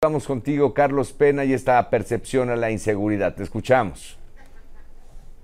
Vamos 0.00 0.28
contigo, 0.28 0.74
Carlos 0.74 1.12
Pena, 1.12 1.44
y 1.44 1.52
esta 1.52 1.90
percepción 1.90 2.50
a 2.50 2.54
la 2.54 2.70
inseguridad. 2.70 3.34
Te 3.34 3.42
escuchamos. 3.42 4.16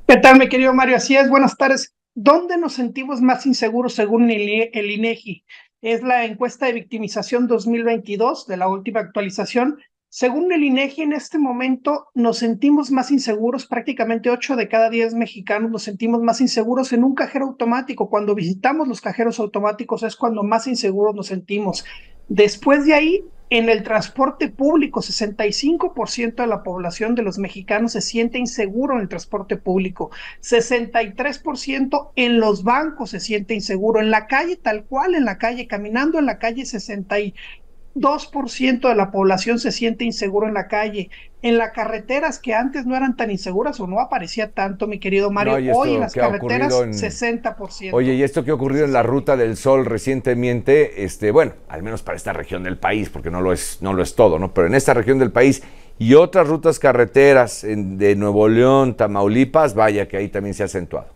¿Qué 0.07 0.17
tal, 0.19 0.39
mi 0.39 0.49
querido 0.49 0.73
Mario? 0.73 0.95
Así 0.95 1.17
es, 1.17 1.29
buenas 1.29 1.57
tardes. 1.57 1.93
¿Dónde 2.15 2.57
nos 2.57 2.75
sentimos 2.75 3.21
más 3.21 3.47
inseguros 3.47 3.95
según 3.95 4.31
el, 4.31 4.71
el 4.73 4.91
INEGI? 4.93 5.45
Es 5.83 6.05
la 6.05 6.25
encuesta 6.25 6.67
de 6.67 6.75
victimización 6.75 7.49
2022 7.49 8.47
de 8.47 8.57
la 8.57 8.69
última 8.69 9.01
actualización. 9.01 9.81
Según 10.09 10.53
el 10.53 10.63
INEGI, 10.63 11.03
en 11.03 11.15
este 11.15 11.37
momento 11.37 12.07
nos 12.15 12.39
sentimos 12.39 12.93
más 12.93 13.11
inseguros, 13.11 13.67
prácticamente 13.67 14.31
8 14.31 14.55
de 14.55 14.69
cada 14.69 14.89
10 14.89 15.15
mexicanos 15.15 15.73
nos 15.73 15.83
sentimos 15.83 16.23
más 16.23 16.41
inseguros 16.41 16.93
en 16.93 17.03
un 17.03 17.17
cajero 17.17 17.47
automático. 17.47 18.09
Cuando 18.09 18.37
visitamos 18.37 18.87
los 18.87 19.01
cajeros 19.01 19.41
automáticos 19.41 20.05
es 20.05 20.15
cuando 20.15 20.45
más 20.45 20.69
inseguros 20.69 21.17
nos 21.17 21.27
sentimos. 21.27 21.85
Después 22.29 22.87
de 22.87 22.95
ahí, 22.95 23.25
en 23.55 23.69
el 23.69 23.85
transporte 23.85 24.49
público, 24.49 25.01
65% 25.01 26.35
de 26.43 26.47
la 26.49 26.65
población 26.65 27.15
de 27.15 27.23
los 27.23 27.39
mexicanos 27.39 27.93
se 27.93 28.01
siente 28.01 28.37
inseguro 28.37 28.97
en 28.97 29.03
el 29.03 29.09
transporte 29.09 29.57
público, 29.57 30.11
63% 30.41 32.11
en 32.17 32.41
los 32.41 32.65
bancos 32.65 33.11
se 33.11 33.21
siente 33.21 33.55
inseguro, 33.55 34.01
en 34.01 34.11
la 34.11 34.27
calle 34.27 34.57
tal 34.57 34.87
cual, 34.87 35.15
en 35.15 35.25
la 35.25 35.39
calle, 35.39 35.69
caminando 35.69 36.19
en 36.19 36.27
la 36.27 36.41
calle, 36.41 36.65
62% 37.95 38.89
de 38.89 38.95
la 38.95 39.11
población 39.11 39.59
se 39.59 39.73
siente 39.73 40.05
inseguro 40.05 40.49
en 40.49 40.55
la 40.55 40.69
calle. 40.69 41.11
En 41.43 41.59
las 41.59 41.73
carreteras 41.73 42.39
que 42.39 42.55
antes 42.55 42.87
no 42.87 42.97
eran 42.97 43.17
tan 43.17 43.31
inseguras 43.31 43.79
o 43.79 43.87
no 43.87 44.01
aparecía 44.01 44.51
tanto, 44.53 44.87
mi 44.87 44.99
querido 44.99 45.31
Mario, 45.31 45.77
hoy 45.77 45.95
en 45.95 46.01
las 46.01 46.15
carreteras 46.15 46.73
60%. 46.73 47.93
Oye, 47.93 48.15
y 48.15 48.23
esto 48.23 48.45
que 48.45 48.51
ha 48.51 48.55
ocurrido 48.55 48.87
en 48.87 48.93
la 48.93 49.03
Ruta 49.03 49.37
del 49.37 49.57
Sol 49.57 49.85
recientemente, 49.85 51.05
este, 51.05 51.31
bueno, 51.31 51.53
al 51.69 51.83
menos 51.83 52.03
para 52.03 52.17
esta 52.17 52.33
región 52.33 52.63
del 52.63 52.79
país, 52.79 53.11
porque 53.11 53.31
no 53.31 53.43
lo 53.43 53.53
es, 53.53 53.79
no 53.83 53.93
lo 53.93 54.03
es 54.03 54.15
todo, 54.15 54.39
¿no? 54.39 54.55
Pero 54.55 54.69
en 54.69 54.75
esta 54.75 54.95
región 54.95 55.19
del 55.19 55.33
país 55.33 55.63
y 55.99 56.15
otras 56.15 56.49
rutas 56.49 56.79
carreteras 56.79 57.65
de 57.65 58.17
Nuevo 58.17 58.49
León, 58.49 58.97
Tamaulipas, 58.97 59.75
vaya 59.75 60.09
que 60.09 60.17
ahí 60.17 60.29
también 60.29 60.55
se 60.55 60.63
ha 60.63 60.67
acentuado. 60.67 61.09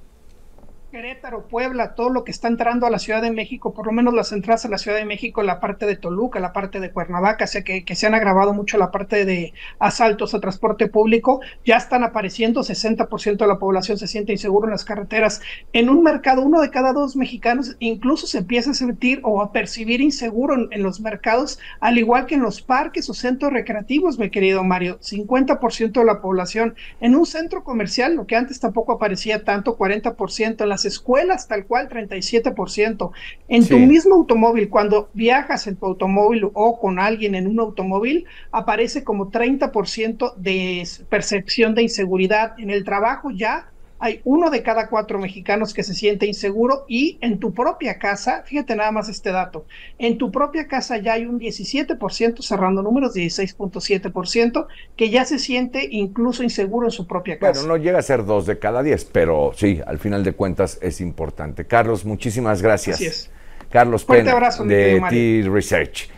Querétaro, 0.99 1.47
Puebla, 1.47 1.95
todo 1.95 2.11
lo 2.11 2.25
que 2.25 2.33
está 2.33 2.49
entrando 2.49 2.85
a 2.85 2.91
la 2.91 2.99
Ciudad 2.99 3.23
de 3.23 3.31
México, 3.31 3.73
por 3.73 3.87
lo 3.87 3.93
menos 3.93 4.13
las 4.13 4.33
entradas 4.33 4.65
a 4.65 4.69
la 4.69 4.79
Ciudad 4.79 4.97
de 4.97 5.05
México, 5.05 5.45
la 5.45 5.61
parte 5.61 5.87
de 5.87 5.95
Toluca, 5.95 6.41
la 6.41 6.53
parte 6.53 6.81
de 6.81 6.91
Cuernavaca, 6.91 7.45
o 7.45 7.47
sea 7.47 7.63
que, 7.63 7.85
se 7.95 8.07
han 8.09 8.17
agravado 8.17 8.53
mucho 8.53 8.79
la 8.79 8.91
parte 8.91 9.25
de 9.25 9.53
asaltos 9.79 10.35
a 10.35 10.41
transporte 10.41 10.89
público, 10.89 11.41
ya 11.65 11.77
están 11.77 12.03
apareciendo, 12.03 12.63
60% 12.63 13.37
de 13.37 13.47
la 13.47 13.61
población 13.61 13.97
se 13.97 14.09
siente 14.09 14.33
inseguro 14.33 14.67
en 14.67 14.73
las 14.73 14.85
carreteras. 14.85 15.41
En 15.73 15.89
un 15.89 16.03
mercado, 16.03 16.43
uno 16.43 16.61
de 16.61 16.71
cada 16.71 16.93
dos 16.93 17.15
mexicanos 17.15 17.77
incluso 17.79 18.27
se 18.27 18.39
empieza 18.39 18.73
a 18.73 18.75
sentir 18.75 19.21
o 19.23 19.41
a 19.41 19.53
percibir 19.53 20.01
inseguro 20.01 20.55
en, 20.55 20.67
en 20.73 20.83
los 20.83 21.01
mercados, 21.01 21.61
al 21.79 21.99
igual 21.99 22.27
que 22.27 22.35
en 22.35 22.43
los 22.43 22.61
parques 22.61 23.09
o 23.09 23.15
centros 23.15 23.53
recreativos, 23.53 24.19
mi 24.19 24.31
querido 24.31 24.65
Mario, 24.65 24.99
50% 24.99 25.93
de 25.93 26.05
la 26.05 26.21
población. 26.21 26.75
En 27.01 27.15
un 27.15 27.25
centro 27.25 27.63
comercial, 27.63 28.17
lo 28.17 28.27
que 28.27 28.35
antes 28.35 28.59
tampoco 28.59 28.91
aparecía 28.91 29.45
tanto, 29.45 29.79
40% 29.79 30.61
en 30.61 30.69
las 30.69 30.88
escuelas 30.89 31.49
tal 31.49 31.67
cual 31.67 31.89
37%. 31.89 33.11
En 33.49 33.67
tu 33.67 33.79
mismo 33.79 34.15
automóvil, 34.15 34.69
cuando 34.69 35.09
viajas 35.15 35.67
en 35.67 35.77
tu 35.77 35.87
automóvil 35.87 36.49
o 36.53 36.79
con 36.81 36.99
alguien 36.99 37.35
en 37.35 37.47
un 37.47 37.61
automóvil, 37.61 38.27
aparece 38.51 39.05
como 39.05 39.31
30% 39.31 40.35
de 40.37 40.87
percepción 41.09 41.75
de 41.75 41.83
inseguridad. 41.83 42.55
En 42.59 42.71
el 42.71 42.85
trabajo 42.85 43.31
ya 43.31 43.71
hay 43.99 44.21
uno 44.25 44.51
de 44.51 44.63
cada 44.63 44.89
cuatro 44.89 45.19
mexicanos 45.19 45.75
que 45.75 45.83
se 45.83 45.95
siente 45.95 46.27
inseguro 46.27 46.85
y 46.89 47.19
en 47.21 47.39
tu 47.39 47.53
propia 47.53 47.99
casa, 47.99 48.43
fíjate 48.45 48.77
nada 48.77 48.93
más 48.93 49.09
este 49.09 49.33
dato, 49.33 49.67
en 49.99 50.19
tu 50.19 50.31
propia 50.31 50.69
casa 50.69 50.99
ya 50.99 51.15
hay 51.15 51.27
un 51.27 51.41
17%, 51.41 52.43
cerrando 52.43 52.83
números, 52.83 53.15
16.7%, 53.15 54.67
que 54.97 55.11
ya 55.11 55.25
se 55.25 55.39
siente 55.39 55.89
incluso 55.91 56.43
inseguro 56.43 56.87
en 56.87 56.93
su 56.93 57.07
propia 57.07 57.39
casa. 57.39 57.61
Bueno, 57.61 57.77
no 57.77 57.83
llega 57.83 57.99
a 57.99 58.03
ser 58.03 58.25
dos 58.25 58.47
de 58.47 58.59
cada 58.59 58.83
diez, 58.83 59.05
pero 59.05 59.53
sí, 59.55 59.81
al 59.87 59.99
final 59.99 60.25
de 60.25 60.33
cuentas 60.33 60.79
es 60.81 61.01
importante. 61.01 61.67
Carlos, 61.67 62.05
muchísimas 62.05 62.63
gracias. 62.63 62.97
Así 62.97 63.07
es. 63.07 63.31
Carlos 63.71 64.05
Pena, 64.05 64.51
de 64.65 65.03
T-Research. 65.11 66.18